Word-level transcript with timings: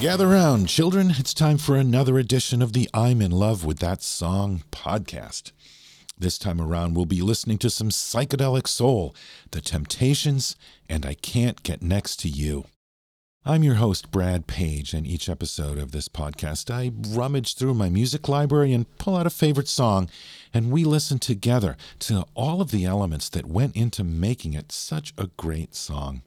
Gather 0.00 0.28
round, 0.28 0.68
children. 0.68 1.10
It's 1.18 1.34
time 1.34 1.58
for 1.58 1.74
another 1.74 2.20
edition 2.20 2.62
of 2.62 2.72
the 2.72 2.88
I'm 2.94 3.20
in 3.20 3.32
Love 3.32 3.64
with 3.64 3.80
That 3.80 4.00
Song 4.00 4.62
podcast. 4.70 5.50
This 6.16 6.38
time 6.38 6.60
around, 6.60 6.94
we'll 6.94 7.04
be 7.04 7.20
listening 7.20 7.58
to 7.58 7.68
some 7.68 7.88
psychedelic 7.88 8.68
soul, 8.68 9.12
The 9.50 9.60
Temptations, 9.60 10.54
and 10.88 11.04
I 11.04 11.14
Can't 11.14 11.64
Get 11.64 11.82
Next 11.82 12.20
to 12.20 12.28
You. 12.28 12.66
I'm 13.44 13.64
your 13.64 13.74
host, 13.74 14.12
Brad 14.12 14.46
Page, 14.46 14.94
and 14.94 15.04
each 15.04 15.28
episode 15.28 15.78
of 15.78 15.90
this 15.90 16.08
podcast, 16.08 16.70
I 16.70 16.92
rummage 17.16 17.56
through 17.56 17.74
my 17.74 17.88
music 17.88 18.28
library 18.28 18.72
and 18.72 18.86
pull 18.98 19.16
out 19.16 19.26
a 19.26 19.30
favorite 19.30 19.68
song, 19.68 20.08
and 20.54 20.70
we 20.70 20.84
listen 20.84 21.18
together 21.18 21.76
to 22.00 22.24
all 22.36 22.60
of 22.60 22.70
the 22.70 22.84
elements 22.84 23.28
that 23.30 23.46
went 23.46 23.74
into 23.74 24.04
making 24.04 24.54
it 24.54 24.70
such 24.70 25.12
a 25.18 25.26
great 25.36 25.74
song. 25.74 26.22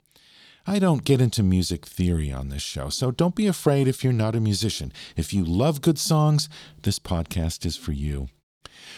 I 0.68 0.78
don't 0.78 1.04
get 1.04 1.22
into 1.22 1.42
music 1.42 1.88
theory 1.88 2.32
on 2.32 2.50
this 2.50 2.62
show, 2.62 2.90
so 2.90 3.10
don't 3.10 3.34
be 3.34 3.48
afraid 3.48 3.88
if 3.88 4.04
you're 4.04 4.14
not 4.14 4.36
a 4.36 4.40
musician. 4.40 4.94
If 5.16 5.34
you 5.34 5.44
love 5.44 5.82
good 5.82 5.98
songs, 5.98 6.50
this 6.84 7.00
podcast 7.00 7.66
is 7.66 7.76
for 7.76 7.94
you. 7.94 8.30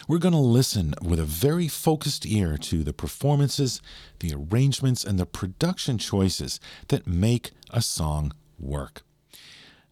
We're 0.06 0.18
going 0.18 0.32
to 0.34 0.38
listen 0.38 0.94
with 1.00 1.18
a 1.18 1.24
very 1.24 1.68
focused 1.68 2.26
ear 2.26 2.58
to 2.58 2.84
the 2.84 2.92
performances, 2.92 3.80
the 4.20 4.34
arrangements, 4.34 5.04
and 5.04 5.18
the 5.18 5.24
production 5.24 5.96
choices 5.96 6.60
that 6.88 7.06
make 7.06 7.52
a 7.70 7.80
song 7.80 8.32
work. 8.58 9.02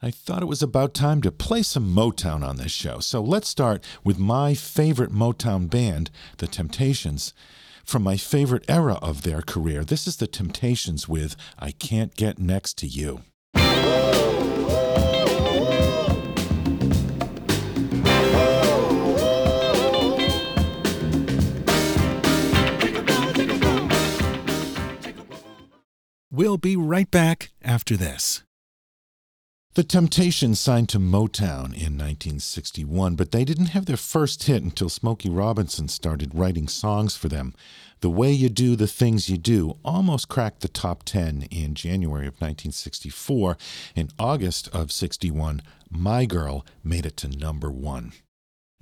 I 0.03 0.11
thought 0.11 0.43
it 0.43 0.47
was 0.47 0.63
about 0.63 0.93
time 0.93 1.23
to 1.23 1.33
play 1.33 1.63
some 1.63 1.95
Motown 1.95 2.47
on 2.47 2.57
this 2.57 2.73
show, 2.73 2.99
so 2.99 3.23
let's 3.23 3.49
start 3.49 3.83
with 4.05 4.19
my 4.19 4.53
favorite 4.53 5.13
Motown 5.13 5.71
band, 5.71 6.11
The 6.37 6.49
Temptations 6.49 7.33
from 7.85 8.03
my 8.03 8.17
favorite 8.17 8.65
era 8.69 8.99
of 9.03 9.23
their 9.23 9.43
career. 9.43 9.85
This 9.85 10.07
is 10.07 10.17
The 10.17 10.27
Temptations 10.27 11.09
with 11.09 11.37
I 11.59 11.71
Can't 11.73 12.15
Get 12.17 12.39
Next 12.39 12.79
to 12.79 12.87
You. 12.87 13.23
We'll 26.35 26.57
be 26.57 26.77
right 26.77 27.11
back 27.11 27.53
after 27.63 27.95
this. 27.97 28.43
The 29.75 29.83
Temptations 29.83 30.61
signed 30.61 30.91
to 30.91 30.99
Motown 30.99 31.73
in 31.73 31.97
1961, 31.97 33.15
but 33.15 33.33
they 33.33 33.43
didn't 33.43 33.69
have 33.69 33.87
their 33.87 33.97
first 33.97 34.43
hit 34.43 34.63
until 34.63 34.91
Smokey 34.91 35.31
Robinson 35.31 35.89
started 35.89 36.35
writing 36.35 36.69
songs 36.69 37.17
for 37.17 37.29
them. 37.29 37.55
The 38.01 38.11
Way 38.11 38.33
You 38.33 38.51
Do 38.51 38.77
the 38.77 38.87
Things 38.87 39.31
You 39.31 39.39
Do 39.39 39.79
almost 39.83 40.29
cracked 40.29 40.61
the 40.61 40.69
top 40.69 41.05
10 41.05 41.49
in 41.51 41.75
January 41.75 42.27
of 42.27 42.35
1964. 42.35 43.57
In 43.97 44.11
August 44.19 44.69
of 44.75 44.93
61, 44.93 45.63
My 45.89 46.27
Girl 46.27 46.67
made 46.85 47.07
it 47.07 47.17
to 47.19 47.29
number 47.29 47.71
one. 47.71 48.13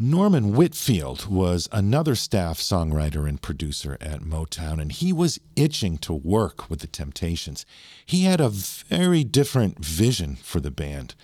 Norman 0.03 0.55
Whitfield 0.55 1.27
was 1.27 1.69
another 1.73 2.15
staff 2.15 2.59
songwriter 2.59 3.29
and 3.29 3.43
producer 3.43 3.99
at 4.01 4.23
Motown, 4.23 4.81
and 4.81 4.91
he 4.91 5.13
was 5.13 5.39
itching 5.57 5.99
to 5.99 6.15
work 6.15 6.71
with 6.71 6.79
the 6.79 6.87
Temptations. 6.87 7.67
He 8.07 8.25
had 8.25 8.41
a 8.41 8.49
very 8.49 9.25
different 9.25 9.85
vision 9.85 10.37
for 10.37 10.59
the 10.59 10.71
band. 10.71 11.15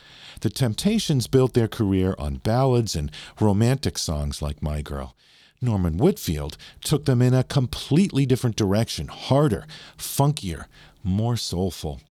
The 0.42 0.50
Temptations 0.50 1.27
built 1.27 1.54
their 1.54 1.69
career 1.69 2.14
on 2.19 2.34
ballads 2.34 2.94
and 2.94 3.10
romantic 3.41 3.97
songs 3.97 4.42
like 4.42 4.62
My 4.62 4.82
Girl. 4.82 5.16
Norman 5.62 5.97
Whitfield 5.97 6.58
took 6.84 7.06
them 7.06 7.22
in 7.22 7.32
a 7.32 7.44
completely 7.44 8.27
different 8.27 8.56
direction, 8.56 9.08
harder, 9.08 9.66
funkier, 9.97 10.66
more 11.02 11.38
soulful. 11.38 12.03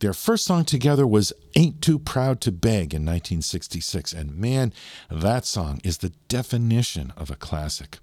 Their 0.00 0.14
first 0.14 0.46
song 0.46 0.64
together 0.64 1.06
was 1.06 1.34
Ain't 1.56 1.82
Too 1.82 1.98
Proud 1.98 2.40
to 2.40 2.52
Beg 2.52 2.94
in 2.94 3.04
1966, 3.04 4.14
and 4.14 4.34
man, 4.34 4.72
that 5.10 5.44
song 5.44 5.78
is 5.84 5.98
the 5.98 6.14
definition 6.26 7.12
of 7.18 7.30
a 7.30 7.36
classic. 7.36 7.98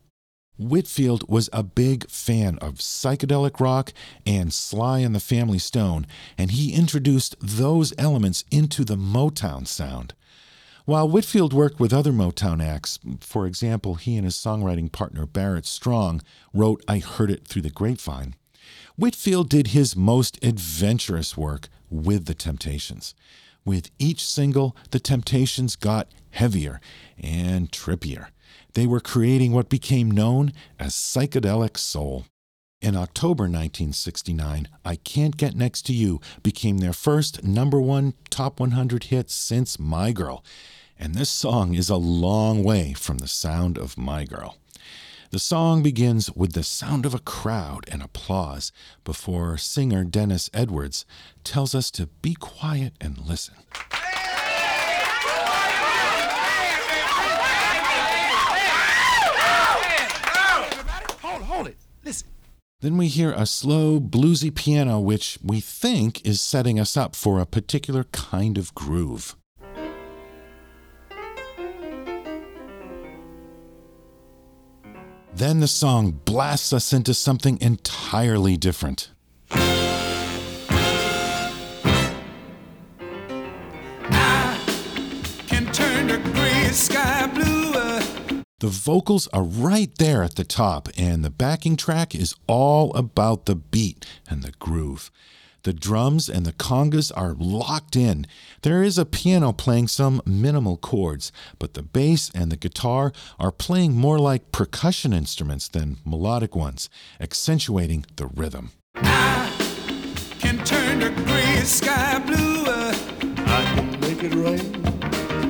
Whitfield 0.60 1.28
was 1.28 1.50
a 1.52 1.64
big 1.64 2.08
fan 2.08 2.60
of 2.60 2.76
psychedelic 2.76 3.60
rock 3.60 3.94
and 4.28 4.54
Sly 4.54 5.00
and 5.00 5.16
the 5.16 5.20
Family 5.20 5.58
Stone, 5.58 6.06
and 6.38 6.52
he 6.52 6.72
introduced 6.72 7.36
those 7.42 7.94
elements 7.98 8.46
into 8.52 8.86
the 8.86 8.96
Motown 8.96 9.66
sound. 9.66 10.14
While 10.86 11.10
Whitfield 11.10 11.52
worked 11.52 11.80
with 11.80 11.94
other 11.94 12.12
Motown 12.12 12.64
acts, 12.64 13.00
for 13.22 13.48
example, 13.48 13.96
he 13.96 14.18
and 14.18 14.26
his 14.26 14.36
songwriting 14.36 14.92
partner 14.92 15.26
Barrett 15.26 15.66
Strong 15.66 16.22
wrote 16.54 16.84
I 16.88 17.00
Heard 17.00 17.32
It 17.32 17.48
Through 17.48 17.64
the 17.64 17.72
Grapevine. 17.72 18.36
Whitfield 18.98 19.50
did 19.50 19.68
his 19.68 19.96
most 19.96 20.44
adventurous 20.44 21.36
work 21.36 21.70
with 21.90 22.26
the 22.26 22.34
Temptations. 22.34 23.16
With 23.66 23.92
each 24.00 24.26
single, 24.26 24.76
the 24.92 25.00
Temptations 25.00 25.76
got 25.76 26.08
heavier 26.32 26.80
and 27.18 27.72
trippier. 27.72 28.28
They 28.74 28.88
were 28.88 29.00
creating 29.00 29.52
what 29.54 29.70
became 29.70 30.10
known 30.10 30.54
as 30.80 30.94
psychedelic 30.94 31.78
soul. 31.78 32.26
In 32.80 32.96
October 32.96 33.46
1969, 33.46 34.68
I 34.86 34.96
Can't 34.98 35.36
Get 35.36 35.56
Next 35.56 35.82
to 35.88 35.94
You 35.94 36.22
became 36.44 36.78
their 36.78 36.94
first 36.94 37.44
number 37.44 37.82
one 37.82 38.14
top 38.30 38.60
100 38.60 39.06
hit 39.06 39.32
since 39.32 39.80
My 39.80 40.12
Girl. 40.12 40.46
And 41.00 41.16
this 41.16 41.30
song 41.30 41.74
is 41.74 41.90
a 41.90 41.96
long 41.96 42.64
way 42.64 42.94
from 42.94 43.18
the 43.18 43.28
sound 43.28 43.78
of 43.78 43.98
My 43.98 44.26
Girl. 44.26 44.58
The 45.30 45.40
song 45.40 45.84
begins 45.84 46.32
with 46.32 46.54
the 46.54 46.64
sound 46.64 47.06
of 47.06 47.14
a 47.14 47.20
crowd 47.20 47.84
and 47.92 48.02
applause 48.02 48.72
before 49.04 49.58
singer 49.58 50.06
Dennis 50.06 50.50
Edwards 50.54 51.06
tells 51.44 51.76
us 51.76 51.92
to 51.92 52.08
be 52.08 52.34
quiet 52.34 52.94
and 53.02 53.18
listen. 53.18 53.56
Hold, 61.22 61.42
hold 61.42 61.68
it. 61.68 61.78
Listen. 62.06 62.30
Then 62.80 62.96
we 62.96 63.08
hear 63.10 63.34
a 63.34 63.46
slow, 63.46 64.00
bluesy 64.00 64.56
piano, 64.56 64.98
which 65.02 65.40
we 65.44 65.60
think 65.60 66.26
is 66.26 66.40
setting 66.40 66.80
us 66.80 66.96
up 66.96 67.18
for 67.18 67.40
a 67.40 67.46
particular 67.46 68.06
kind 68.06 68.58
of 68.58 68.74
groove. 68.74 69.36
Then 75.38 75.60
the 75.60 75.68
song 75.68 76.20
blasts 76.26 76.74
us 76.74 76.92
into 76.92 77.14
something 77.14 77.62
entirely 77.62 78.58
different. 78.58 79.12
The 88.60 88.68
vocals 88.68 89.28
are 89.28 89.44
right 89.44 89.96
there 90.00 90.24
at 90.24 90.38
the 90.38 90.44
top, 90.44 90.90
and 90.98 91.24
the 91.24 91.30
backing 91.30 91.76
track 91.76 92.16
is 92.16 92.34
all 92.48 92.92
about 92.96 93.46
the 93.46 93.54
beat 93.54 94.08
and 94.28 94.42
the 94.42 94.54
groove. 94.54 95.12
The 95.64 95.74
drums 95.74 96.30
and 96.30 96.46
the 96.46 96.54
congas 96.54 97.12
are 97.16 97.36
locked 97.38 97.96
in. 97.96 98.26
There 98.62 98.84
is 98.84 98.98
a 98.98 99.06
piano 99.06 99.52
playing 99.52 99.90
some 99.90 100.22
minimal 100.26 100.78
chords, 100.78 101.32
but 101.60 101.74
the 101.74 101.84
bass 101.84 102.32
and 102.34 102.52
the 102.52 102.58
guitar 102.58 103.12
are 103.40 103.52
playing 103.52 103.94
more 103.94 104.20
like 104.20 104.52
percussion 104.52 105.14
instruments 105.14 105.68
than 105.68 105.98
melodic 106.06 106.56
ones, 106.56 106.90
accentuating 107.20 108.06
the 108.16 108.28
rhythm. 108.28 108.72
I 108.96 109.52
can 110.40 110.64
turn 110.64 111.00
the 111.00 111.10
gray 111.10 111.62
sky 111.64 112.20
blue. 112.20 112.66
I 113.46 113.64
can 113.76 114.00
make 114.00 114.24
it 114.24 114.34
rain 114.34 114.74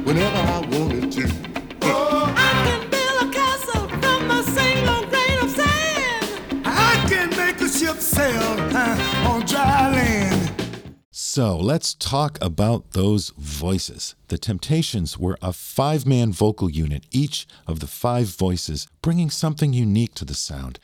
whenever 0.04 0.38
I 0.38 0.60
want 0.72 0.94
it 0.94 1.12
to. 1.14 1.57
On 7.98 9.46
dry 9.46 9.92
land. 9.92 10.54
So 11.10 11.58
let's 11.58 11.96
talk 11.96 12.38
about 12.42 12.92
those 12.92 13.30
voices. 13.38 14.16
The 14.28 14.38
Temptations 14.38 15.18
were 15.18 15.38
a 15.42 15.52
five 15.52 16.06
man 16.06 16.32
vocal 16.32 16.70
unit, 16.70 17.06
each 17.12 17.48
of 17.66 17.80
the 17.80 17.88
five 17.88 18.28
voices 18.28 18.88
bringing 19.02 19.32
something 19.32 19.74
unique 19.74 20.14
to 20.16 20.26
the 20.26 20.36
sound. 20.36 20.80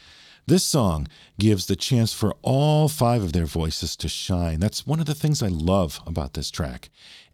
This 0.45 0.63
song 0.63 1.07
gives 1.39 1.67
the 1.67 1.75
chance 1.75 2.13
for 2.13 2.35
all 2.41 2.89
five 2.89 3.23
of 3.23 3.31
their 3.31 3.45
voices 3.45 3.95
to 3.97 4.09
shine. 4.09 4.59
That's 4.59 4.85
one 4.85 4.99
of 4.99 5.05
the 5.05 5.15
things 5.15 5.41
I 5.41 5.47
love 5.47 6.01
about 6.05 6.33
this 6.33 6.51
track. 6.51 6.89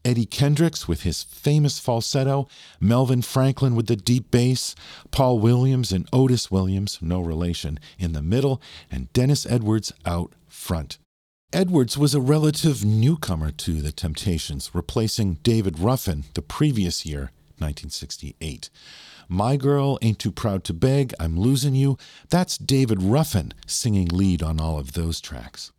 Eddie 0.06 0.25
Kendricks 0.25 0.88
with 0.88 1.04
his 1.04 1.24
famous 1.24 1.80
falsetto, 1.80 2.48
Melvin 2.80 3.22
Franklin 3.22 3.75
with 3.75 3.88
the 3.88 3.96
deep 3.96 4.31
bass, 4.31 4.75
Paul 5.12 5.40
Williams 5.40 5.92
and 5.92 6.07
Otis 6.13 6.50
Williams, 6.50 7.00
no 7.01 7.19
relation, 7.19 7.80
in 7.98 8.13
the 8.13 8.22
middle, 8.22 8.62
and 8.90 9.12
Dennis 9.13 9.46
Edwards 9.46 9.92
out 10.06 10.34
front. 10.48 10.98
Edwards 11.51 11.98
was 11.98 12.13
a 12.13 12.22
relative 12.22 12.86
newcomer 12.86 13.51
to 13.51 13.81
the 13.81 13.92
Temptations, 13.92 14.69
replacing 14.74 15.40
David 15.44 15.80
Ruffin 15.80 16.25
the 16.36 16.44
previous 16.44 17.06
year, 17.06 17.31
1968. 17.57 18.69
My 19.28 19.57
Girl 19.57 19.98
Ain't 20.01 20.19
Too 20.19 20.31
Proud 20.31 20.63
to 20.66 20.74
Beg, 20.74 21.13
I'm 21.19 21.40
Losing 21.40 21.75
You, 21.75 21.98
that's 22.30 22.57
David 22.57 23.01
Ruffin 23.01 23.54
singing 23.68 24.07
lead 24.07 24.42
on 24.42 24.60
all 24.60 24.80
of 24.80 24.94
those 24.94 25.19
tracks. 25.19 25.72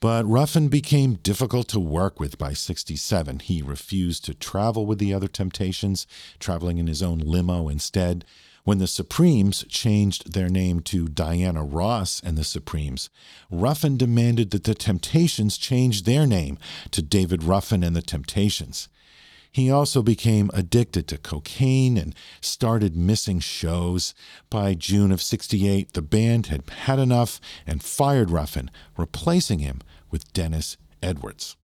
But 0.00 0.26
Ruffin 0.26 0.68
became 0.68 1.14
difficult 1.14 1.66
to 1.68 1.80
work 1.80 2.20
with 2.20 2.38
by 2.38 2.52
67. 2.52 3.40
He 3.40 3.62
refused 3.62 4.24
to 4.26 4.34
travel 4.34 4.86
with 4.86 5.00
the 5.00 5.12
other 5.12 5.26
Temptations, 5.26 6.06
traveling 6.38 6.78
in 6.78 6.86
his 6.86 7.02
own 7.02 7.18
limo 7.18 7.68
instead. 7.68 8.24
When 8.62 8.78
the 8.78 8.86
Supremes 8.86 9.64
changed 9.68 10.34
their 10.34 10.48
name 10.48 10.80
to 10.80 11.08
Diana 11.08 11.64
Ross 11.64 12.20
and 12.20 12.38
the 12.38 12.44
Supremes, 12.44 13.10
Ruffin 13.50 13.96
demanded 13.96 14.50
that 14.50 14.64
the 14.64 14.74
Temptations 14.74 15.58
change 15.58 16.04
their 16.04 16.26
name 16.26 16.58
to 16.92 17.02
David 17.02 17.42
Ruffin 17.42 17.82
and 17.82 17.96
the 17.96 18.02
Temptations. 18.02 18.88
He 19.50 19.70
also 19.70 20.02
became 20.02 20.50
addicted 20.54 21.06
to 21.08 21.18
cocaine 21.18 21.96
and 21.96 22.14
started 22.40 22.96
missing 22.96 23.40
shows. 23.40 24.14
By 24.50 24.74
June 24.74 25.10
of 25.10 25.22
68, 25.22 25.92
the 25.92 26.02
band 26.02 26.46
had 26.46 26.68
had 26.70 26.98
enough 26.98 27.40
and 27.66 27.82
fired 27.82 28.30
Ruffin, 28.30 28.70
replacing 28.96 29.60
him 29.60 29.80
with 30.10 30.32
Dennis 30.32 30.76
Edwards. 31.02 31.56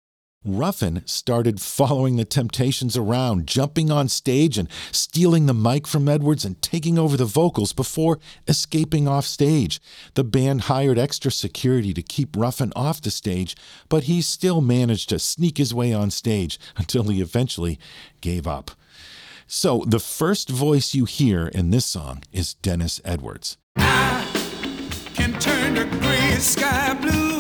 Ruffin 0.45 1.03
started 1.07 1.59
following 1.59 2.17
the 2.17 2.25
Temptations 2.27 2.99
around, 2.99 3.47
jumping 3.47 3.91
on 3.91 4.09
stage 4.09 4.59
and 4.59 4.69
stealing 4.93 5.47
the 5.47 5.55
mic 5.55 5.87
from 5.87 6.07
Edwards 6.07 6.45
and 6.45 6.61
taking 6.61 6.99
over 6.99 7.17
the 7.17 7.25
vocals 7.25 7.73
before 7.73 8.19
escaping 8.47 9.09
off 9.09 9.25
stage. 9.25 9.81
The 10.15 10.25
band 10.25 10.63
hired 10.63 10.99
extra 10.99 11.31
security 11.31 11.95
to 11.95 12.03
keep 12.03 12.37
Ruffin 12.37 12.73
off 12.77 13.01
the 13.01 13.11
stage, 13.11 13.57
but 13.89 14.05
he 14.05 14.21
still 14.21 14.61
managed 14.61 15.09
to 15.09 15.19
sneak 15.19 15.57
his 15.57 15.73
way 15.73 15.95
on 15.95 16.11
stage 16.11 16.59
until 16.77 17.05
he 17.05 17.23
eventually 17.23 17.79
gave 18.21 18.47
up. 18.47 18.73
So, 19.47 19.85
the 19.87 20.01
first 20.01 20.49
voice 20.49 20.95
you 20.95 21.05
hear 21.05 21.49
in 21.49 21.71
this 21.71 21.87
song 21.87 22.23
is 22.33 22.55
Dennis 22.55 23.01
Edwards. 23.05 23.57
I 23.77 24.27
can 25.15 25.39
turn 25.39 25.75
the 25.75 25.85
gray 25.85 26.37
sky 26.39 26.95
blue. 26.95 27.34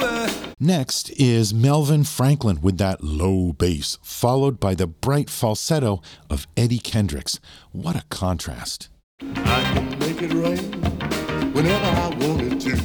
Next 0.60 1.10
is 1.18 1.52
Melvin 1.52 2.04
Franklin 2.04 2.60
with 2.60 2.78
that 2.78 3.02
low 3.02 3.52
bass, 3.52 3.98
followed 4.02 4.60
by 4.60 4.74
the 4.76 4.86
bright 4.86 5.28
falsetto 5.28 6.00
of 6.30 6.46
Eddie 6.56 6.78
Kendricks. 6.78 7.40
What 7.72 7.96
a 7.96 8.04
contrast. 8.08 8.88
I 9.20 9.62
can 9.74 9.98
make 9.98 10.22
it 10.22 10.32
rain 10.32 10.72
whenever 11.52 11.84
I 11.84 12.08
wanted 12.20 12.60
to. 12.60 12.80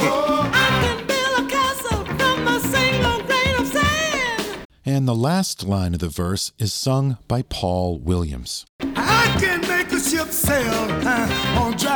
Oh, 0.00 0.50
I 0.52 0.68
can 0.82 1.06
build 1.06 1.46
a 1.46 1.50
castle 1.50 2.04
from 2.04 2.48
a 2.48 2.60
single 2.60 3.22
grain 3.24 3.54
of 3.56 3.68
sand. 3.68 4.66
And 4.84 5.06
the 5.06 5.14
last 5.14 5.62
line 5.64 5.94
of 5.94 6.00
the 6.00 6.08
verse 6.08 6.50
is 6.58 6.72
sung 6.72 7.18
by 7.28 7.42
Paul 7.42 8.00
Williams. 8.00 8.66
I 8.80 9.36
can 9.40 9.60
make 9.60 9.92
a 9.92 10.00
ship 10.00 10.28
sail 10.28 10.72
uh, 10.72 11.60
on 11.60 11.76
dry 11.76 11.90
land. 11.90 11.91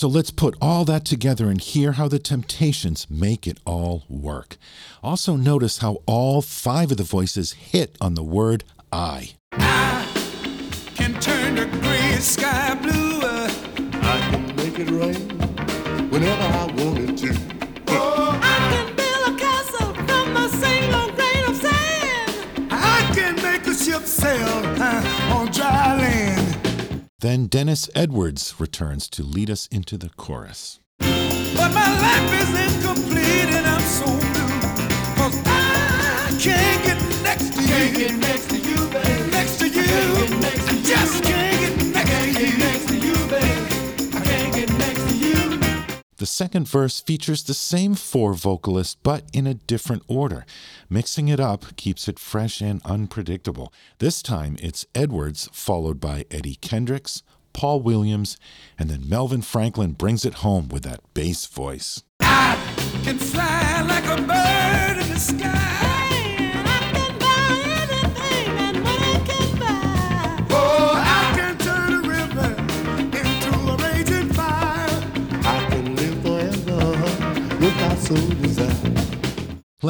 So 0.00 0.08
let's 0.08 0.30
put 0.30 0.56
all 0.62 0.86
that 0.86 1.04
together 1.04 1.50
and 1.50 1.60
hear 1.60 1.92
how 1.92 2.08
the 2.08 2.18
Temptations 2.18 3.06
make 3.10 3.46
it 3.46 3.58
all 3.66 4.04
work. 4.08 4.56
Also, 5.02 5.36
notice 5.36 5.76
how 5.76 5.98
all 6.06 6.40
five 6.40 6.90
of 6.90 6.96
the 6.96 7.02
voices 7.02 7.52
hit 7.52 7.98
on 8.00 8.14
the 8.14 8.22
word 8.22 8.64
I. 8.90 9.32
I 9.52 10.08
can 10.94 11.20
turn 11.20 11.56
the 11.56 11.66
gray 11.66 12.16
sky 12.16 12.76
blue. 12.76 13.20
I 14.00 14.20
can 14.30 14.56
make 14.56 14.78
it 14.78 14.88
rain 14.88 15.28
whenever 16.08 16.44
I 16.44 16.64
wanted 16.64 17.18
to. 17.18 17.36
Oh, 17.88 18.40
I 18.42 18.56
can 18.72 18.96
build 18.96 19.34
a 19.34 19.38
castle 19.38 19.92
from 20.06 20.34
a 20.34 20.48
single 20.48 21.10
grain 21.14 21.44
of 21.44 21.56
sand. 21.56 22.68
I 22.70 23.12
can 23.14 23.36
make 23.42 23.66
a 23.66 23.74
ship 23.74 24.04
sail 24.04 24.48
uh, 24.48 24.60
on 24.64 24.76
dry 24.76 25.02
land. 25.02 25.19
Then 27.20 27.48
Dennis 27.48 27.90
Edwards 27.94 28.54
returns 28.58 29.06
to 29.10 29.22
lead 29.22 29.50
us 29.50 29.66
into 29.66 29.98
the 29.98 30.08
chorus. 30.08 30.80
But 31.00 31.70
my 31.74 32.00
life 32.00 32.32
is 32.40 32.76
incomplete 32.76 33.50
and 33.56 33.66
I'm 33.66 33.82
so 33.82 34.06
blue. 34.06 34.88
Cause 35.16 35.42
I 35.44 36.34
can't 36.40 36.82
get 36.82 37.22
next 37.22 37.52
to 37.52 37.60
you. 37.60 37.68
Can't 37.68 37.96
get 37.98 38.14
next 38.14 38.48
to 38.48 38.56
you, 38.56 38.76
baby. 38.88 39.30
Next 39.32 39.58
to 39.58 39.68
you. 39.68 39.82
I 39.82 40.80
just 40.82 41.22
can't 41.22 41.39
The 46.20 46.26
second 46.26 46.68
verse 46.68 47.00
features 47.00 47.44
the 47.44 47.54
same 47.54 47.94
four 47.94 48.34
vocalists, 48.34 48.94
but 49.02 49.24
in 49.32 49.46
a 49.46 49.54
different 49.54 50.02
order. 50.06 50.44
Mixing 50.90 51.28
it 51.28 51.40
up 51.40 51.74
keeps 51.76 52.08
it 52.08 52.18
fresh 52.18 52.60
and 52.60 52.82
unpredictable. 52.84 53.72
This 54.00 54.20
time 54.20 54.58
it's 54.60 54.84
Edwards, 54.94 55.48
followed 55.54 55.98
by 55.98 56.26
Eddie 56.30 56.56
Kendricks, 56.56 57.22
Paul 57.54 57.80
Williams, 57.80 58.36
and 58.78 58.90
then 58.90 59.08
Melvin 59.08 59.40
Franklin 59.40 59.92
brings 59.92 60.26
it 60.26 60.44
home 60.44 60.68
with 60.68 60.82
that 60.82 61.00
bass 61.14 61.46
voice. 61.46 62.02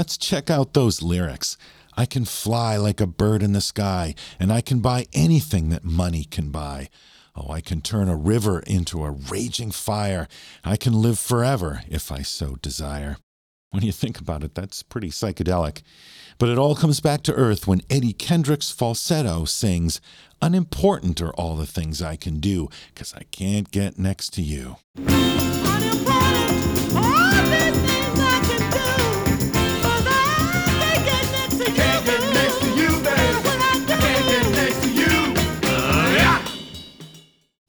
Let's 0.01 0.17
check 0.17 0.49
out 0.49 0.73
those 0.73 1.03
lyrics. 1.03 1.59
I 1.95 2.07
can 2.07 2.25
fly 2.25 2.79
like 2.79 3.03
a 3.03 3.07
bird 3.07 3.43
in 3.43 3.53
the 3.53 3.61
sky, 3.61 4.15
and 4.39 4.51
I 4.51 4.63
can 4.63 4.81
buy 4.81 5.05
anything 5.13 5.69
that 5.69 5.85
money 5.85 6.25
can 6.25 6.49
buy. 6.49 6.89
Oh, 7.37 7.53
I 7.53 7.61
can 7.61 7.83
turn 7.83 8.09
a 8.09 8.17
river 8.17 8.61
into 8.61 9.05
a 9.05 9.11
raging 9.11 9.71
fire. 9.71 10.27
I 10.65 10.77
can 10.77 10.95
live 10.95 11.19
forever 11.19 11.83
if 11.87 12.11
I 12.11 12.23
so 12.23 12.57
desire. 12.63 13.19
When 13.73 13.85
you 13.85 13.93
think 13.93 14.19
about 14.19 14.43
it, 14.43 14.55
that's 14.55 14.83
pretty 14.83 15.11
psychedelic. 15.11 15.83
But 16.39 16.49
it 16.49 16.57
all 16.57 16.75
comes 16.75 17.01
back 17.01 17.23
to 17.25 17.35
earth 17.35 17.67
when 17.67 17.83
Eddie 17.91 18.15
Kendricks 18.15 18.71
falsetto 18.71 19.45
sings, 19.45 20.01
Unimportant 20.41 21.21
are 21.21 21.35
all 21.35 21.57
the 21.57 21.67
things 21.67 22.01
I 22.01 22.17
can 22.17 22.41
do, 22.41 22.71
'cause 22.95 23.13
I 23.15 23.25
can't 23.25 23.71
get 23.71 23.99
next 23.99 24.33
to 24.33 24.41
you. 24.41 24.77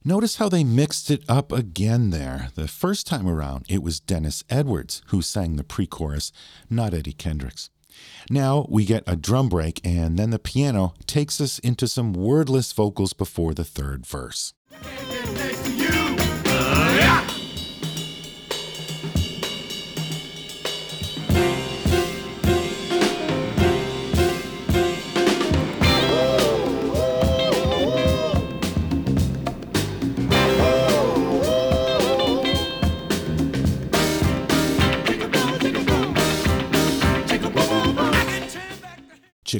Notice 0.04 0.36
how 0.36 0.48
they 0.48 0.64
mixed 0.64 1.12
it 1.12 1.22
up 1.28 1.52
again 1.52 2.10
there. 2.10 2.48
The 2.56 2.66
first 2.66 3.06
time 3.06 3.28
around, 3.28 3.66
it 3.68 3.84
was 3.84 4.00
Dennis 4.00 4.42
Edwards 4.50 5.00
who 5.06 5.22
sang 5.22 5.54
the 5.54 5.62
pre 5.62 5.86
chorus, 5.86 6.32
not 6.68 6.92
Eddie 6.92 7.12
Kendricks. 7.12 7.70
Now 8.28 8.66
we 8.68 8.84
get 8.84 9.04
a 9.06 9.14
drum 9.14 9.48
break, 9.48 9.80
and 9.84 10.18
then 10.18 10.30
the 10.30 10.40
piano 10.40 10.94
takes 11.06 11.40
us 11.40 11.60
into 11.60 11.86
some 11.86 12.14
wordless 12.14 12.72
vocals 12.72 13.12
before 13.12 13.54
the 13.54 13.64
third 13.64 14.04
verse. 14.04 14.54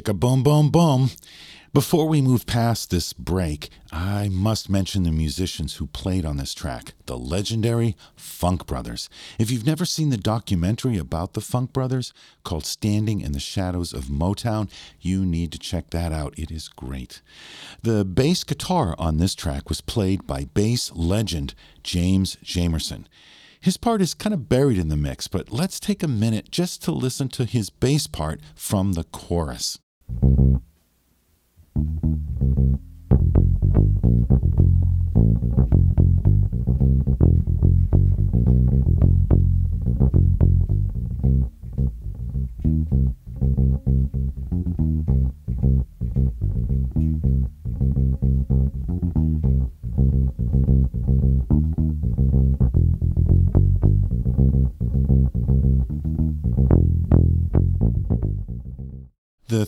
Chicka 0.03 0.19
boom 0.19 0.43
boom 0.43 0.69
boom. 0.69 1.11
Before 1.73 2.09
we 2.09 2.21
move 2.21 2.45
past 2.45 2.91
this 2.91 3.13
break, 3.13 3.69
I 3.89 4.27
must 4.27 4.69
mention 4.69 5.03
the 5.03 5.11
musicians 5.11 5.75
who 5.75 5.87
played 5.87 6.25
on 6.25 6.35
this 6.35 6.53
track, 6.53 6.93
the 7.05 7.17
legendary 7.17 7.95
Funk 8.15 8.67
Brothers. 8.67 9.09
If 9.39 9.49
you've 9.49 9.65
never 9.65 9.85
seen 9.85 10.09
the 10.09 10.17
documentary 10.17 10.97
about 10.97 11.33
the 11.33 11.41
Funk 11.41 11.71
Brothers 11.71 12.11
called 12.43 12.65
Standing 12.65 13.21
in 13.21 13.31
the 13.31 13.39
Shadows 13.39 13.93
of 13.93 14.05
Motown, 14.05 14.69
you 14.99 15.25
need 15.25 15.53
to 15.53 15.59
check 15.59 15.91
that 15.91 16.11
out. 16.11 16.37
It 16.37 16.51
is 16.51 16.67
great. 16.67 17.21
The 17.81 18.03
bass 18.03 18.43
guitar 18.43 18.95
on 18.99 19.17
this 19.17 19.35
track 19.35 19.69
was 19.69 19.79
played 19.79 20.27
by 20.27 20.45
bass 20.53 20.91
legend 20.93 21.55
James 21.81 22.35
Jamerson. 22.43 23.05
His 23.61 23.77
part 23.77 24.01
is 24.01 24.13
kind 24.13 24.33
of 24.33 24.49
buried 24.49 24.77
in 24.77 24.89
the 24.89 24.97
mix, 24.97 25.29
but 25.29 25.53
let's 25.53 25.79
take 25.79 26.03
a 26.03 26.07
minute 26.09 26.51
just 26.51 26.83
to 26.83 26.91
listen 26.91 27.29
to 27.29 27.45
his 27.45 27.69
bass 27.69 28.07
part 28.07 28.41
from 28.53 28.93
the 28.93 29.05
chorus. 29.05 29.79
Thank 30.09 30.27
you. 35.57 35.62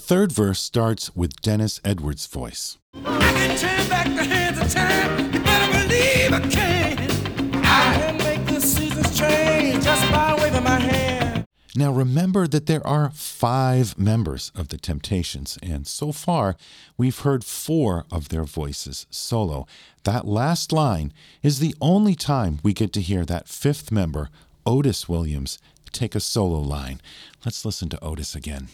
Third 0.06 0.32
verse 0.32 0.60
starts 0.60 1.16
with 1.16 1.42
Dennis 1.42 1.82
Edwards' 1.84 2.28
voice. 2.28 2.78
I 2.94 3.20
can 3.34 3.58
turn 3.58 3.90
back 3.90 4.06
the 4.06 4.24
hands 4.24 4.60
of 4.60 4.72
time. 4.72 5.34
You 5.34 5.40
better 5.40 5.88
believe 5.88 6.32
I 6.32 6.40
can. 6.48 7.66
I 7.66 7.96
can 7.98 8.18
make 8.18 8.46
the 8.46 8.62
seasons 8.62 9.18
change 9.18 9.84
just 9.84 10.12
by 10.12 10.36
waving 10.40 10.64
my 10.64 10.80
hand. 10.80 11.46
Now 11.76 11.92
remember 11.92 12.48
that 12.48 12.68
there 12.68 12.86
are 12.86 13.10
five 13.16 13.98
members 13.98 14.52
of 14.54 14.68
the 14.68 14.78
Temptations, 14.78 15.58
and 15.64 15.88
so 15.88 16.12
far 16.12 16.56
we've 16.98 17.20
heard 17.20 17.44
four 17.44 18.06
of 18.12 18.30
their 18.30 18.44
voices 18.44 19.08
solo. 19.10 19.66
That 20.04 20.28
last 20.28 20.72
line 20.72 21.14
is 21.42 21.58
the 21.58 21.74
only 21.82 22.14
time 22.14 22.60
we 22.62 22.74
get 22.74 22.94
to 22.94 23.02
hear 23.02 23.26
that 23.26 23.48
fifth 23.48 23.92
member, 23.92 24.30
Otis 24.68 25.10
Williams, 25.10 25.58
take 25.96 26.14
a 26.16 26.20
solo 26.20 26.60
line. 26.60 27.02
Let's 27.46 27.66
listen 27.66 27.90
to 27.90 28.04
Otis 28.04 28.36
again. 28.36 28.68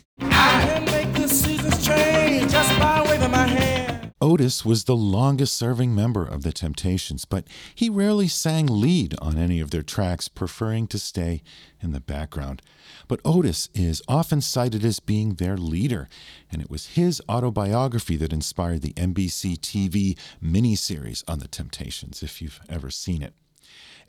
Otis 4.22 4.64
was 4.64 4.84
the 4.84 4.96
longest 4.96 5.58
serving 5.58 5.96
member 5.96 6.24
of 6.24 6.44
the 6.44 6.52
Temptations, 6.52 7.26
but 7.26 7.48
he 7.74 7.90
rarely 7.90 8.28
sang 8.28 8.68
lead 8.68 9.16
on 9.20 9.38
any 9.38 9.60
of 9.60 9.72
their 9.72 9.82
tracks, 9.82 10.28
preferring 10.28 10.86
to 10.88 11.00
stay 11.00 11.42
in 11.82 11.92
the 11.92 12.00
background. 12.00 12.62
But 13.08 13.20
Otis 13.26 13.70
is 13.74 14.02
often 14.08 14.42
cited 14.42 14.86
as 14.86 15.00
being 15.00 15.36
their 15.36 15.58
leader, 15.58 16.08
and 16.52 16.62
it 16.62 16.70
was 16.70 16.90
his 16.90 17.20
autobiography 17.28 18.16
that 18.18 18.32
inspired 18.32 18.84
the 18.84 18.94
NBC 18.94 19.58
TV 19.58 20.18
miniseries 20.42 21.24
on 21.28 21.40
the 21.40 21.48
Temptations, 21.48 22.22
if 22.22 22.44
you've 22.44 22.62
ever 22.70 22.92
seen 22.92 23.24
it. 23.24 23.34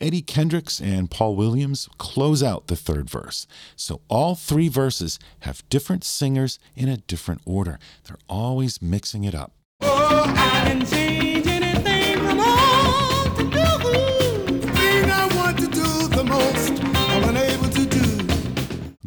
Eddie 0.03 0.21
Kendricks 0.21 0.81
and 0.81 1.09
Paul 1.09 1.37
Williams 1.37 1.89
close 1.97 2.43
out 2.43 2.67
the 2.67 2.75
third 2.75 3.09
verse. 3.09 3.47
So 3.77 4.01
all 4.09 4.35
three 4.35 4.69
verses 4.69 5.21
have 5.41 5.63
different 5.69 6.03
singers 6.03 6.59
in 6.75 6.89
a 6.89 6.97
different 6.97 7.41
order. 7.47 7.79
They're 8.05 8.19
always 8.29 8.83
mixing 8.83 9.23
it 9.23 9.35
up. 9.35 9.53
Oh, 9.81 10.23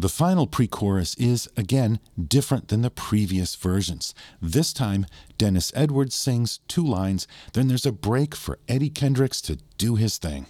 The 0.06 0.10
final 0.10 0.46
pre 0.46 0.68
chorus 0.68 1.16
is, 1.16 1.50
again, 1.58 2.00
different 2.28 2.68
than 2.68 2.84
the 2.84 2.92
previous 2.92 3.56
versions. 3.56 4.14
This 4.40 4.72
time, 4.72 5.08
Dennis 5.40 5.72
Edwards 5.74 6.14
sings 6.14 6.60
two 6.68 6.86
lines, 6.86 7.28
then 7.54 7.70
there's 7.70 7.88
a 7.88 7.92
break 7.92 8.36
for 8.36 8.60
Eddie 8.68 8.92
Kendricks 8.92 9.42
to 9.42 9.58
do 9.80 9.96
his 9.96 10.20
thing. 10.20 10.46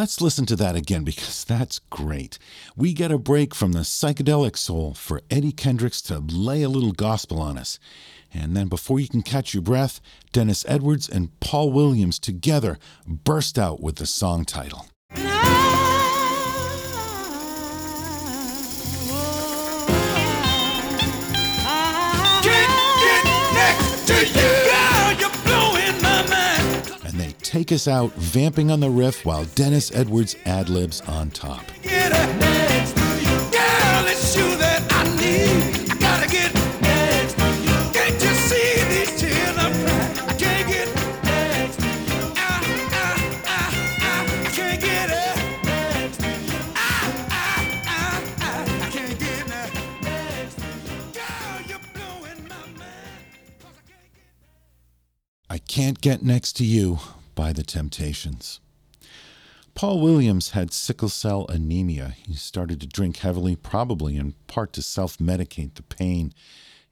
Let's 0.00 0.22
listen 0.22 0.46
to 0.46 0.56
that 0.56 0.76
again 0.76 1.04
because 1.04 1.44
that's 1.44 1.78
great. 1.90 2.38
We 2.74 2.94
get 2.94 3.12
a 3.12 3.18
break 3.18 3.54
from 3.54 3.72
the 3.72 3.80
psychedelic 3.80 4.56
soul 4.56 4.94
for 4.94 5.20
Eddie 5.30 5.52
Kendricks 5.52 6.00
to 6.04 6.20
lay 6.20 6.62
a 6.62 6.70
little 6.70 6.92
gospel 6.92 7.38
on 7.38 7.58
us. 7.58 7.78
And 8.32 8.56
then, 8.56 8.68
before 8.68 8.98
you 8.98 9.08
can 9.08 9.20
catch 9.20 9.52
your 9.52 9.62
breath, 9.62 10.00
Dennis 10.32 10.64
Edwards 10.66 11.06
and 11.06 11.38
Paul 11.40 11.70
Williams 11.70 12.18
together 12.18 12.78
burst 13.06 13.58
out 13.58 13.82
with 13.82 13.96
the 13.96 14.06
song 14.06 14.46
title. 14.46 14.86
Take 27.60 27.72
us 27.72 27.86
out, 27.86 28.10
vamping 28.14 28.70
on 28.70 28.80
the 28.80 28.88
riff 28.88 29.26
while 29.26 29.44
Dennis 29.54 29.94
Edwards 29.94 30.34
ad 30.46 30.70
libs 30.70 31.02
on 31.02 31.28
top. 31.28 31.60
Get 31.82 32.10
next 32.38 32.96
to 32.96 33.02
you. 33.20 33.36
Girl, 33.52 34.06
it's 34.06 34.34
you 34.34 34.56
that 34.56 34.82
I 34.88 35.04
need. 35.20 35.90
I 35.90 35.94
gotta 35.98 36.28
get 36.30 36.54
next 36.80 37.36
to 37.36 37.44
you. 37.60 37.76
Can't 37.92 38.22
you 38.22 38.32
see 38.48 38.82
these 38.88 39.20
tears 39.20 39.58
I'm 39.58 39.72
crying? 39.84 40.06
I 55.52 55.58
can't 55.58 56.00
get 56.00 56.22
next 56.22 56.52
to 56.58 56.64
you. 56.64 57.00
By 57.34 57.52
The 57.52 57.62
Temptations. 57.62 58.60
Paul 59.74 60.00
Williams 60.00 60.50
had 60.50 60.72
sickle 60.72 61.08
cell 61.08 61.46
anemia. 61.48 62.14
He 62.26 62.34
started 62.34 62.80
to 62.80 62.86
drink 62.86 63.18
heavily, 63.18 63.56
probably 63.56 64.16
in 64.16 64.34
part 64.46 64.72
to 64.74 64.82
self 64.82 65.18
medicate 65.18 65.74
the 65.74 65.82
pain. 65.82 66.32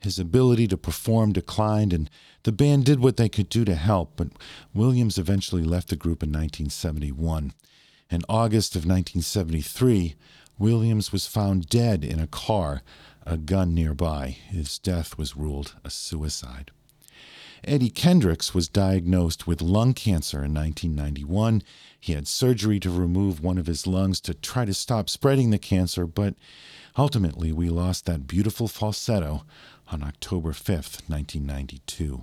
His 0.00 0.18
ability 0.18 0.68
to 0.68 0.76
perform 0.76 1.32
declined, 1.32 1.92
and 1.92 2.08
the 2.44 2.52
band 2.52 2.84
did 2.84 3.00
what 3.00 3.16
they 3.16 3.28
could 3.28 3.48
do 3.48 3.64
to 3.64 3.74
help, 3.74 4.12
but 4.16 4.28
Williams 4.72 5.18
eventually 5.18 5.64
left 5.64 5.88
the 5.88 5.96
group 5.96 6.22
in 6.22 6.30
1971. 6.30 7.52
In 8.10 8.22
August 8.28 8.76
of 8.76 8.86
1973, 8.86 10.14
Williams 10.56 11.12
was 11.12 11.26
found 11.26 11.68
dead 11.68 12.04
in 12.04 12.20
a 12.20 12.26
car, 12.26 12.82
a 13.26 13.36
gun 13.36 13.74
nearby. 13.74 14.30
His 14.30 14.78
death 14.78 15.18
was 15.18 15.36
ruled 15.36 15.74
a 15.84 15.90
suicide. 15.90 16.70
Eddie 17.64 17.90
Kendricks 17.90 18.54
was 18.54 18.68
diagnosed 18.68 19.46
with 19.46 19.60
lung 19.60 19.92
cancer 19.94 20.44
in 20.44 20.54
1991. 20.54 21.62
He 21.98 22.12
had 22.12 22.28
surgery 22.28 22.78
to 22.80 22.90
remove 22.90 23.42
one 23.42 23.58
of 23.58 23.66
his 23.66 23.86
lungs 23.86 24.20
to 24.22 24.34
try 24.34 24.64
to 24.64 24.74
stop 24.74 25.10
spreading 25.10 25.50
the 25.50 25.58
cancer, 25.58 26.06
but 26.06 26.34
ultimately 26.96 27.52
we 27.52 27.68
lost 27.68 28.06
that 28.06 28.26
beautiful 28.26 28.68
falsetto 28.68 29.44
on 29.90 30.02
October 30.02 30.52
5th, 30.52 31.08
1992. 31.08 32.22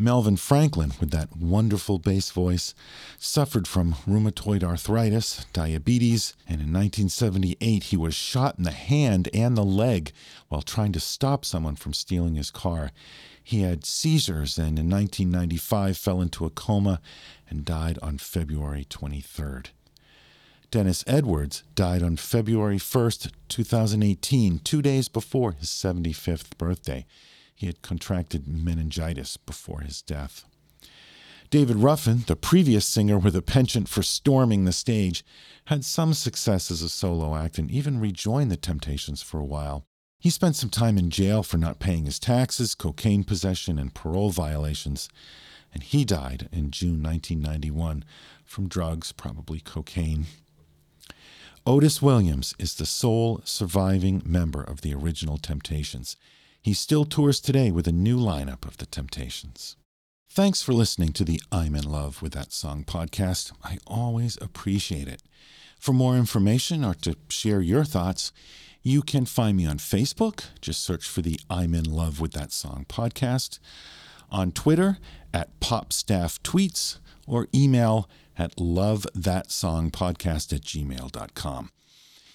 Melvin 0.00 0.36
Franklin, 0.38 0.92
with 0.98 1.10
that 1.10 1.36
wonderful 1.36 1.98
bass 1.98 2.30
voice, 2.30 2.74
suffered 3.18 3.68
from 3.68 3.96
rheumatoid 4.06 4.64
arthritis, 4.64 5.44
diabetes, 5.52 6.34
and 6.46 6.62
in 6.62 6.72
1978 6.72 7.82
he 7.82 7.98
was 7.98 8.14
shot 8.14 8.56
in 8.56 8.64
the 8.64 8.70
hand 8.70 9.28
and 9.34 9.58
the 9.58 9.62
leg 9.62 10.12
while 10.48 10.62
trying 10.62 10.92
to 10.92 11.00
stop 11.00 11.44
someone 11.44 11.76
from 11.76 11.92
stealing 11.92 12.34
his 12.34 12.50
car. 12.50 12.92
He 13.44 13.60
had 13.60 13.84
seizures 13.84 14.56
and 14.56 14.78
in 14.78 14.88
1995 14.88 15.98
fell 15.98 16.22
into 16.22 16.46
a 16.46 16.50
coma 16.50 17.02
and 17.50 17.66
died 17.66 17.98
on 18.00 18.16
February 18.16 18.86
23rd. 18.88 19.66
Dennis 20.70 21.04
Edwards 21.06 21.62
died 21.74 22.02
on 22.02 22.16
February 22.16 22.78
1st, 22.78 23.32
2018, 23.48 24.60
two 24.60 24.80
days 24.80 25.08
before 25.08 25.52
his 25.52 25.68
75th 25.68 26.56
birthday. 26.56 27.04
He 27.60 27.66
had 27.66 27.82
contracted 27.82 28.48
meningitis 28.48 29.36
before 29.36 29.82
his 29.82 30.00
death. 30.00 30.46
David 31.50 31.76
Ruffin, 31.76 32.24
the 32.26 32.34
previous 32.34 32.86
singer 32.86 33.18
with 33.18 33.36
a 33.36 33.42
penchant 33.42 33.86
for 33.86 34.02
storming 34.02 34.64
the 34.64 34.72
stage, 34.72 35.22
had 35.66 35.84
some 35.84 36.14
success 36.14 36.70
as 36.70 36.80
a 36.80 36.88
solo 36.88 37.36
act 37.36 37.58
and 37.58 37.70
even 37.70 38.00
rejoined 38.00 38.50
the 38.50 38.56
Temptations 38.56 39.20
for 39.20 39.38
a 39.38 39.44
while. 39.44 39.84
He 40.18 40.30
spent 40.30 40.56
some 40.56 40.70
time 40.70 40.96
in 40.96 41.10
jail 41.10 41.42
for 41.42 41.58
not 41.58 41.80
paying 41.80 42.06
his 42.06 42.18
taxes, 42.18 42.74
cocaine 42.74 43.24
possession, 43.24 43.78
and 43.78 43.92
parole 43.92 44.30
violations, 44.30 45.10
and 45.74 45.82
he 45.82 46.06
died 46.06 46.48
in 46.50 46.70
June 46.70 47.02
1991 47.02 48.06
from 48.42 48.68
drugs, 48.68 49.12
probably 49.12 49.60
cocaine. 49.60 50.24
Otis 51.66 52.00
Williams 52.00 52.54
is 52.58 52.76
the 52.76 52.86
sole 52.86 53.42
surviving 53.44 54.22
member 54.24 54.62
of 54.62 54.80
the 54.80 54.94
original 54.94 55.36
Temptations. 55.36 56.16
He 56.62 56.74
still 56.74 57.06
tours 57.06 57.40
today 57.40 57.70
with 57.70 57.88
a 57.88 57.92
new 57.92 58.18
lineup 58.18 58.66
of 58.66 58.76
the 58.76 58.86
Temptations. 58.86 59.76
Thanks 60.28 60.62
for 60.62 60.72
listening 60.72 61.12
to 61.14 61.24
the 61.24 61.40
I'm 61.50 61.74
in 61.74 61.90
Love 61.90 62.20
with 62.20 62.32
That 62.34 62.52
Song 62.52 62.84
podcast. 62.84 63.52
I 63.64 63.78
always 63.86 64.36
appreciate 64.42 65.08
it. 65.08 65.22
For 65.78 65.94
more 65.94 66.16
information 66.16 66.84
or 66.84 66.94
to 66.96 67.16
share 67.30 67.62
your 67.62 67.84
thoughts, 67.84 68.30
you 68.82 69.00
can 69.00 69.24
find 69.24 69.56
me 69.56 69.66
on 69.66 69.78
Facebook. 69.78 70.44
Just 70.60 70.84
search 70.84 71.08
for 71.08 71.22
the 71.22 71.40
I'm 71.48 71.74
in 71.74 71.84
Love 71.84 72.20
with 72.20 72.32
That 72.32 72.52
Song 72.52 72.84
podcast. 72.88 73.58
On 74.30 74.52
Twitter 74.52 74.98
at 75.32 75.58
PopStaffTweets 75.60 76.98
or 77.26 77.48
email 77.54 78.08
at 78.36 78.54
lovethatsongpodcast 78.56 80.52
at 80.52 80.60
gmail.com. 80.60 81.70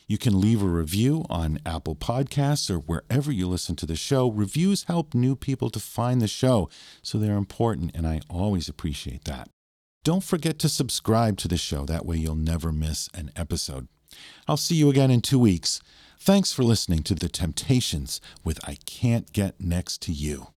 You 0.07 0.17
can 0.17 0.39
leave 0.39 0.61
a 0.61 0.67
review 0.67 1.25
on 1.29 1.59
Apple 1.65 1.95
Podcasts 1.95 2.69
or 2.69 2.77
wherever 2.77 3.31
you 3.31 3.47
listen 3.47 3.75
to 3.77 3.85
the 3.85 3.95
show. 3.95 4.29
Reviews 4.29 4.83
help 4.83 5.13
new 5.13 5.35
people 5.35 5.69
to 5.71 5.79
find 5.79 6.21
the 6.21 6.27
show, 6.27 6.69
so 7.01 7.17
they're 7.17 7.37
important, 7.37 7.91
and 7.95 8.05
I 8.05 8.21
always 8.29 8.69
appreciate 8.69 9.25
that. 9.25 9.49
Don't 10.03 10.23
forget 10.23 10.59
to 10.59 10.69
subscribe 10.69 11.37
to 11.37 11.47
the 11.47 11.57
show, 11.57 11.85
that 11.85 12.05
way 12.05 12.17
you'll 12.17 12.35
never 12.35 12.71
miss 12.71 13.09
an 13.15 13.31
episode. 13.35 13.87
I'll 14.47 14.57
see 14.57 14.75
you 14.75 14.89
again 14.89 15.09
in 15.09 15.21
two 15.21 15.39
weeks. 15.39 15.81
Thanks 16.19 16.53
for 16.53 16.63
listening 16.63 17.01
to 17.03 17.15
The 17.15 17.27
Temptations 17.27 18.21
with 18.43 18.59
I 18.67 18.77
Can't 18.85 19.33
Get 19.33 19.59
Next 19.59 20.01
to 20.03 20.11
You. 20.11 20.54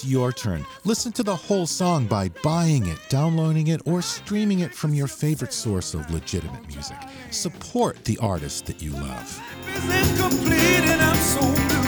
It's 0.00 0.10
your 0.10 0.32
turn. 0.32 0.64
Listen 0.84 1.12
to 1.12 1.22
the 1.22 1.34
whole 1.36 1.66
song 1.66 2.06
by 2.06 2.30
buying 2.42 2.86
it, 2.86 2.98
downloading 3.08 3.68
it, 3.68 3.80
or 3.86 4.02
streaming 4.02 4.60
it 4.60 4.74
from 4.74 4.94
your 4.94 5.06
favorite 5.06 5.52
source 5.52 5.94
of 5.94 6.10
legitimate 6.10 6.66
music. 6.68 6.96
Support 7.30 8.04
the 8.04 8.16
artist 8.18 8.66
that 8.66 8.80
you 8.82 8.92
love. 8.92 9.42
is 9.68 9.84
incomplete 9.84 10.84
and 10.88 11.02
I'm 11.02 11.16
so 11.16 11.40
blue. 11.40 11.82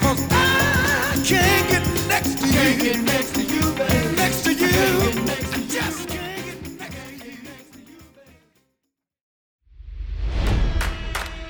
Cause 0.00 0.26
I 0.30 1.22
can't 1.26 1.68
get 1.68 2.08
next 2.08 2.38
to 2.38 2.46
you. 2.46 2.52
Can't 2.52 2.80
get 2.82 3.00
next 3.04 3.34
to 3.34 3.42
you, 3.42 3.60
baby. 3.74 4.16
Next 4.16 4.42
to 4.44 4.52
you. 4.52 5.66
Just 5.68 6.08
can't 6.08 6.44
get 6.44 6.78
next 6.78 7.22
to 7.22 7.28
you. 7.28 7.36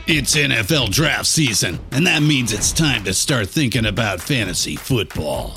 It's 0.06 0.34
NFL 0.34 0.90
draft 0.90 1.26
season, 1.26 1.78
and 1.92 2.06
that 2.06 2.22
means 2.22 2.52
it's 2.52 2.72
time 2.72 3.04
to 3.04 3.12
start 3.12 3.48
thinking 3.48 3.86
about 3.86 4.20
fantasy 4.20 4.76
football. 4.76 5.56